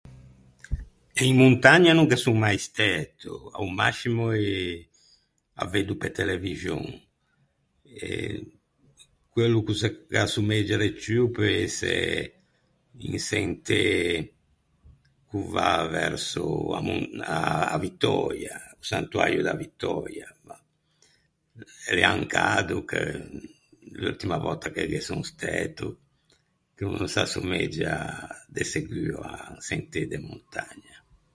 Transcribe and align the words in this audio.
Eh 1.21 1.25
in 1.31 1.35
montagna 1.43 1.91
no 1.93 2.03
ghe 2.09 2.17
son 2.23 2.37
mai 2.43 2.57
stæto. 2.67 3.31
A-o 3.55 3.65
mascimo 3.81 4.25
eh 4.43 4.75
â 5.61 5.63
veddo 5.73 5.93
pe 6.01 6.07
televixon. 6.19 6.83
Eh 8.07 8.37
quello 9.33 9.57
ch’o 9.63 9.73
se 9.81 9.87
gh’assomeggia 10.13 10.77
de 10.83 10.89
ciù 11.01 11.17
o 11.25 11.31
peu 11.35 11.49
ëse 11.65 11.95
un 13.07 13.15
sentê 13.31 13.85
ch’o 15.27 15.39
va 15.53 15.71
verso 15.97 16.43
a 16.77 16.79
mon- 16.87 17.13
a 17.73 17.77
Vittöia, 17.83 18.55
Santuäio 18.91 19.41
da 19.47 19.53
Vittöia. 19.61 20.27
Mah, 20.47 20.61
e 21.89 21.91
l’ea 21.95 22.11
un 22.21 22.25
cado 22.37 22.75
che 22.89 23.01
l’urtima 23.99 24.37
vòtta 24.45 24.67
che 24.75 24.83
ghe 24.91 25.01
son 25.07 25.21
stæto, 25.31 25.85
che 26.75 26.83
o 26.87 26.89
no 26.99 27.05
s’assumeggia 27.13 27.93
de 28.55 28.63
seguo 28.71 29.17
à 29.33 29.33
un 29.55 29.61
sentê 29.69 30.01
de 30.11 30.17
montagna. 30.29 30.97